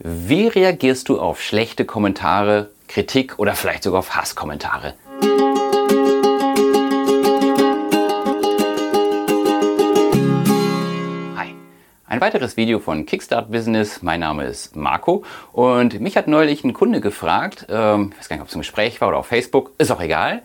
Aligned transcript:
Wie 0.00 0.46
reagierst 0.46 1.08
du 1.08 1.18
auf 1.18 1.42
schlechte 1.42 1.84
Kommentare, 1.84 2.70
Kritik 2.86 3.40
oder 3.40 3.54
vielleicht 3.54 3.82
sogar 3.82 3.98
auf 3.98 4.14
Hasskommentare? 4.14 4.94
Hi, 11.36 11.52
ein 12.06 12.20
weiteres 12.20 12.56
Video 12.56 12.78
von 12.78 13.06
Kickstart 13.06 13.50
Business. 13.50 14.00
Mein 14.00 14.20
Name 14.20 14.44
ist 14.44 14.76
Marco 14.76 15.24
und 15.50 15.98
mich 15.98 16.16
hat 16.16 16.28
neulich 16.28 16.62
ein 16.62 16.74
Kunde 16.74 17.00
gefragt, 17.00 17.66
ähm, 17.68 18.12
ich 18.12 18.18
weiß 18.20 18.28
gar 18.28 18.36
nicht, 18.36 18.42
ob 18.42 18.48
es 18.50 18.54
ein 18.54 18.60
Gespräch 18.60 19.00
war 19.00 19.08
oder 19.08 19.16
auf 19.16 19.26
Facebook, 19.26 19.72
ist 19.78 19.90
auch 19.90 20.00
egal, 20.00 20.42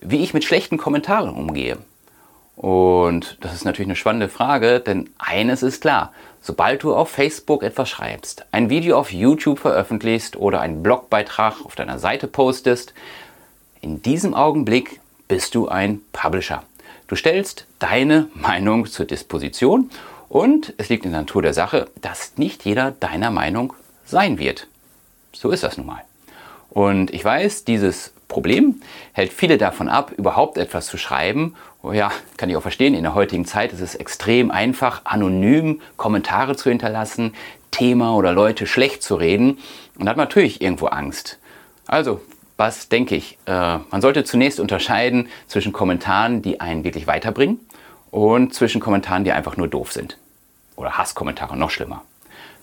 wie 0.00 0.22
ich 0.22 0.32
mit 0.32 0.44
schlechten 0.44 0.78
Kommentaren 0.78 1.28
umgehe. 1.28 1.76
Und 2.56 3.38
das 3.40 3.52
ist 3.52 3.64
natürlich 3.64 3.88
eine 3.88 3.96
spannende 3.96 4.28
Frage, 4.28 4.80
denn 4.80 5.10
eines 5.18 5.62
ist 5.62 5.80
klar, 5.80 6.12
sobald 6.40 6.82
du 6.84 6.94
auf 6.94 7.10
Facebook 7.10 7.62
etwas 7.62 7.88
schreibst, 7.88 8.46
ein 8.52 8.70
Video 8.70 8.98
auf 8.98 9.12
YouTube 9.12 9.58
veröffentlichst 9.58 10.36
oder 10.36 10.60
einen 10.60 10.82
Blogbeitrag 10.82 11.64
auf 11.64 11.74
deiner 11.74 11.98
Seite 11.98 12.28
postest, 12.28 12.94
in 13.80 14.02
diesem 14.02 14.34
Augenblick 14.34 15.00
bist 15.26 15.54
du 15.54 15.68
ein 15.68 16.00
Publisher. 16.12 16.62
Du 17.08 17.16
stellst 17.16 17.66
deine 17.80 18.28
Meinung 18.34 18.86
zur 18.86 19.04
Disposition 19.04 19.90
und 20.28 20.72
es 20.78 20.88
liegt 20.88 21.04
in 21.04 21.10
der 21.10 21.20
Natur 21.20 21.42
der 21.42 21.54
Sache, 21.54 21.88
dass 22.00 22.38
nicht 22.38 22.64
jeder 22.64 22.92
deiner 22.92 23.30
Meinung 23.30 23.74
sein 24.06 24.38
wird. 24.38 24.68
So 25.32 25.50
ist 25.50 25.64
das 25.64 25.76
nun 25.76 25.86
mal. 25.86 26.02
Und 26.70 27.12
ich 27.12 27.24
weiß, 27.24 27.64
dieses 27.64 28.13
Problem 28.28 28.80
hält 29.12 29.32
viele 29.32 29.58
davon 29.58 29.88
ab, 29.88 30.12
überhaupt 30.16 30.58
etwas 30.58 30.86
zu 30.86 30.96
schreiben. 30.96 31.54
Oh 31.82 31.92
ja, 31.92 32.10
kann 32.36 32.48
ich 32.48 32.56
auch 32.56 32.62
verstehen, 32.62 32.94
in 32.94 33.02
der 33.02 33.14
heutigen 33.14 33.44
Zeit 33.44 33.72
ist 33.72 33.80
es 33.80 33.94
extrem 33.94 34.50
einfach, 34.50 35.02
anonym 35.04 35.80
Kommentare 35.96 36.56
zu 36.56 36.70
hinterlassen, 36.70 37.34
Thema 37.70 38.14
oder 38.14 38.32
Leute 38.32 38.66
schlecht 38.66 39.02
zu 39.02 39.16
reden 39.16 39.58
und 39.98 40.08
hat 40.08 40.16
natürlich 40.16 40.62
irgendwo 40.62 40.86
Angst. 40.86 41.38
Also, 41.86 42.20
was 42.56 42.88
denke 42.88 43.16
ich? 43.16 43.36
Äh, 43.46 43.78
man 43.90 44.00
sollte 44.00 44.24
zunächst 44.24 44.60
unterscheiden 44.60 45.28
zwischen 45.48 45.72
Kommentaren, 45.72 46.40
die 46.40 46.60
einen 46.60 46.84
wirklich 46.84 47.06
weiterbringen 47.06 47.58
und 48.10 48.54
zwischen 48.54 48.80
Kommentaren, 48.80 49.24
die 49.24 49.32
einfach 49.32 49.56
nur 49.56 49.68
doof 49.68 49.92
sind. 49.92 50.18
Oder 50.76 50.96
Hasskommentare, 50.96 51.56
noch 51.56 51.70
schlimmer. 51.70 52.02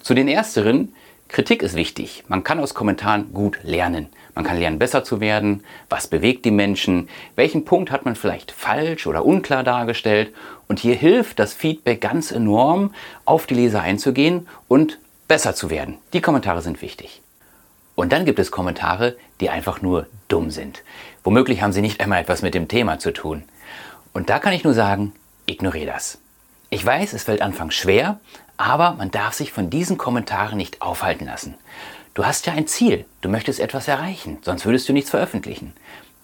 Zu 0.00 0.14
den 0.14 0.28
ersteren 0.28 0.94
Kritik 1.32 1.62
ist 1.62 1.74
wichtig. 1.74 2.24
Man 2.28 2.44
kann 2.44 2.60
aus 2.60 2.74
Kommentaren 2.74 3.32
gut 3.32 3.58
lernen. 3.62 4.08
Man 4.34 4.44
kann 4.44 4.58
lernen, 4.58 4.78
besser 4.78 5.02
zu 5.02 5.18
werden. 5.18 5.64
Was 5.88 6.06
bewegt 6.06 6.44
die 6.44 6.50
Menschen? 6.50 7.08
Welchen 7.36 7.64
Punkt 7.64 7.90
hat 7.90 8.04
man 8.04 8.16
vielleicht 8.16 8.52
falsch 8.52 9.06
oder 9.06 9.24
unklar 9.24 9.64
dargestellt? 9.64 10.34
Und 10.68 10.78
hier 10.78 10.94
hilft 10.94 11.38
das 11.38 11.54
Feedback 11.54 12.02
ganz 12.02 12.32
enorm, 12.32 12.94
auf 13.24 13.46
die 13.46 13.54
Leser 13.54 13.80
einzugehen 13.80 14.46
und 14.68 14.98
besser 15.26 15.54
zu 15.54 15.70
werden. 15.70 15.96
Die 16.12 16.20
Kommentare 16.20 16.60
sind 16.60 16.82
wichtig. 16.82 17.22
Und 17.94 18.12
dann 18.12 18.26
gibt 18.26 18.38
es 18.38 18.50
Kommentare, 18.50 19.16
die 19.40 19.48
einfach 19.48 19.80
nur 19.80 20.08
dumm 20.28 20.50
sind. 20.50 20.82
Womöglich 21.24 21.62
haben 21.62 21.72
sie 21.72 21.80
nicht 21.80 22.02
einmal 22.02 22.20
etwas 22.20 22.42
mit 22.42 22.52
dem 22.52 22.68
Thema 22.68 22.98
zu 22.98 23.10
tun. 23.10 23.44
Und 24.12 24.28
da 24.28 24.38
kann 24.38 24.52
ich 24.52 24.64
nur 24.64 24.74
sagen, 24.74 25.14
ignoriere 25.46 25.86
das. 25.86 26.18
Ich 26.68 26.84
weiß, 26.84 27.14
es 27.14 27.24
fällt 27.24 27.40
anfangs 27.40 27.74
schwer, 27.74 28.20
aber 28.62 28.92
man 28.92 29.10
darf 29.10 29.34
sich 29.34 29.50
von 29.50 29.70
diesen 29.70 29.98
Kommentaren 29.98 30.56
nicht 30.56 30.82
aufhalten 30.82 31.26
lassen. 31.26 31.54
Du 32.14 32.24
hast 32.24 32.46
ja 32.46 32.52
ein 32.52 32.68
Ziel, 32.68 33.06
du 33.20 33.28
möchtest 33.28 33.58
etwas 33.58 33.88
erreichen, 33.88 34.38
sonst 34.42 34.64
würdest 34.64 34.88
du 34.88 34.92
nichts 34.92 35.10
veröffentlichen. 35.10 35.72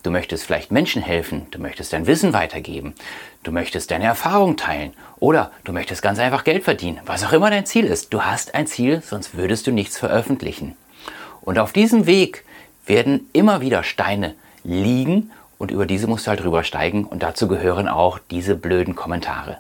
Du 0.05 0.13
möchtest 0.13 0.45
vielleicht 0.45 0.71
Menschen 0.71 1.03
helfen, 1.03 1.49
du 1.51 1.59
möchtest 1.59 1.93
dein 1.93 2.07
Wissen 2.07 2.33
weitergeben, 2.33 2.95
du 3.43 3.51
möchtest 3.51 3.91
deine 3.91 4.05
Erfahrung 4.05 4.57
teilen 4.57 4.93
oder 5.19 5.51
du 5.65 5.73
möchtest 5.73 6.01
ganz 6.01 6.21
einfach 6.21 6.45
Geld 6.45 6.63
verdienen. 6.63 7.01
Was 7.07 7.25
auch 7.25 7.33
immer 7.33 7.51
dein 7.51 7.67
Ziel 7.67 7.87
ist, 7.87 8.13
du 8.13 8.23
hast 8.23 8.55
ein 8.55 8.69
Ziel, 8.69 9.03
sonst 9.03 9.37
würdest 9.37 9.67
du 9.67 9.73
nichts 9.73 9.99
veröffentlichen. 9.99 10.77
Und 11.41 11.59
auf 11.59 11.73
diesem 11.73 12.07
Weg 12.07 12.45
werden 12.87 13.29
immer 13.33 13.61
wieder 13.61 13.83
Steine 13.83 14.37
liegen 14.63 15.33
und 15.59 15.73
über 15.73 15.87
diese 15.87 16.07
musst 16.07 16.27
du 16.27 16.31
halt 16.31 16.45
rübersteigen 16.45 17.05
und 17.05 17.25
dazu 17.25 17.49
gehören 17.49 17.89
auch 17.89 18.21
diese 18.31 18.55
blöden 18.55 18.95
Kommentare. 18.95 19.59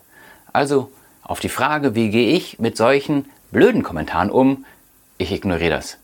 Also 0.52 0.92
auf 1.28 1.38
die 1.38 1.50
Frage, 1.50 1.94
wie 1.94 2.10
gehe 2.10 2.34
ich 2.34 2.58
mit 2.58 2.76
solchen 2.76 3.30
blöden 3.52 3.84
Kommentaren 3.84 4.30
um, 4.30 4.64
ich 5.18 5.30
ignoriere 5.30 5.70
das. 5.70 5.98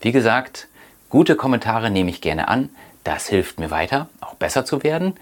Wie 0.00 0.12
gesagt, 0.12 0.68
gute 1.08 1.36
Kommentare 1.36 1.90
nehme 1.90 2.10
ich 2.10 2.20
gerne 2.20 2.46
an, 2.46 2.68
das 3.02 3.26
hilft 3.26 3.58
mir 3.58 3.70
weiter, 3.70 4.08
auch 4.20 4.34
besser 4.34 4.64
zu 4.64 4.84
werden. 4.84 5.14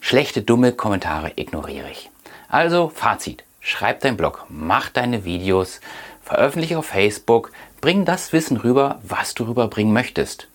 Schlechte, 0.00 0.42
dumme 0.42 0.72
Kommentare 0.72 1.32
ignoriere 1.36 1.90
ich. 1.90 2.10
Also 2.48 2.88
Fazit, 2.88 3.44
schreib 3.60 4.00
deinen 4.00 4.16
Blog, 4.16 4.46
mach 4.48 4.88
deine 4.88 5.24
Videos, 5.24 5.80
veröffentliche 6.22 6.78
auf 6.78 6.86
Facebook, 6.86 7.52
bring 7.80 8.04
das 8.04 8.32
Wissen 8.32 8.56
rüber, 8.56 9.00
was 9.04 9.34
du 9.34 9.44
rüberbringen 9.44 9.92
möchtest. 9.92 10.48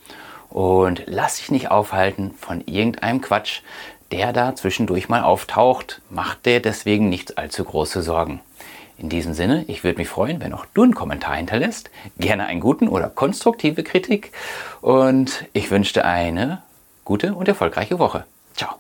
Und 0.49 1.03
lass 1.05 1.37
dich 1.37 1.49
nicht 1.49 1.71
aufhalten 1.71 2.33
von 2.37 2.59
irgendeinem 2.67 3.21
Quatsch, 3.21 3.61
der 4.11 4.33
da 4.33 4.55
zwischendurch 4.55 5.09
mal 5.09 5.23
auftaucht, 5.23 6.01
macht 6.09 6.45
dir 6.45 6.61
deswegen 6.61 7.09
nicht 7.09 7.37
allzu 7.37 7.63
große 7.63 8.01
Sorgen. 8.01 8.41
In 8.97 9.09
diesem 9.09 9.33
Sinne, 9.33 9.65
ich 9.67 9.83
würde 9.83 9.97
mich 9.97 10.09
freuen, 10.09 10.41
wenn 10.41 10.53
auch 10.53 10.65
du 10.73 10.83
einen 10.83 10.93
Kommentar 10.93 11.35
hinterlässt, 11.35 11.89
gerne 12.19 12.45
einen 12.45 12.59
guten 12.59 12.87
oder 12.87 13.09
konstruktive 13.09 13.83
Kritik 13.83 14.31
und 14.81 15.45
ich 15.53 15.71
wünsche 15.71 15.93
dir 15.93 16.05
eine 16.05 16.61
gute 17.03 17.33
und 17.33 17.47
erfolgreiche 17.47 17.97
Woche. 17.97 18.25
Ciao. 18.55 18.75